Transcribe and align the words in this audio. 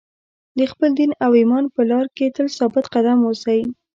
د 0.57 0.59
خپل 0.71 0.89
دین 0.99 1.11
او 1.23 1.31
ایمان 1.39 1.65
په 1.75 1.81
لار 1.91 2.05
کې 2.15 2.33
تل 2.35 2.47
ثابت 2.57 2.85
قدم 2.93 3.19
اوسئ. 3.27 3.61